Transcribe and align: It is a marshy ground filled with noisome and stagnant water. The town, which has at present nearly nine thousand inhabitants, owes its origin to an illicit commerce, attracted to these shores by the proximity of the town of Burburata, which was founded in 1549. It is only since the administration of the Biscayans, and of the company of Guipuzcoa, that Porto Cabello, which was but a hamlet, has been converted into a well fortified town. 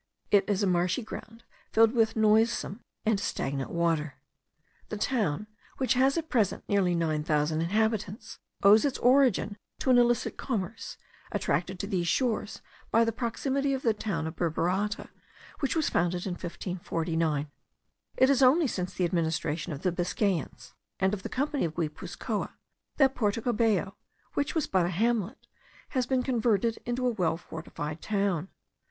It 0.31 0.49
is 0.49 0.63
a 0.63 0.65
marshy 0.65 1.03
ground 1.03 1.43
filled 1.71 1.91
with 1.93 2.15
noisome 2.15 2.79
and 3.05 3.19
stagnant 3.19 3.69
water. 3.69 4.15
The 4.89 4.97
town, 4.97 5.45
which 5.77 5.93
has 5.93 6.17
at 6.17 6.27
present 6.27 6.63
nearly 6.67 6.95
nine 6.95 7.23
thousand 7.23 7.61
inhabitants, 7.61 8.39
owes 8.63 8.83
its 8.83 8.97
origin 8.97 9.57
to 9.77 9.91
an 9.91 9.99
illicit 9.99 10.37
commerce, 10.37 10.97
attracted 11.31 11.77
to 11.77 11.85
these 11.85 12.07
shores 12.07 12.63
by 12.89 13.05
the 13.05 13.11
proximity 13.11 13.75
of 13.75 13.83
the 13.83 13.93
town 13.93 14.25
of 14.25 14.35
Burburata, 14.37 15.09
which 15.59 15.75
was 15.75 15.87
founded 15.91 16.25
in 16.25 16.31
1549. 16.33 17.51
It 18.17 18.29
is 18.31 18.41
only 18.41 18.65
since 18.65 18.95
the 18.95 19.05
administration 19.05 19.71
of 19.71 19.83
the 19.83 19.91
Biscayans, 19.91 20.73
and 20.99 21.13
of 21.13 21.21
the 21.21 21.29
company 21.29 21.63
of 21.63 21.75
Guipuzcoa, 21.75 22.53
that 22.97 23.13
Porto 23.13 23.39
Cabello, 23.41 23.97
which 24.33 24.55
was 24.55 24.65
but 24.65 24.87
a 24.87 24.89
hamlet, 24.89 25.45
has 25.89 26.07
been 26.07 26.23
converted 26.23 26.79
into 26.87 27.05
a 27.05 27.11
well 27.11 27.37
fortified 27.37 28.01
town. 28.01 28.49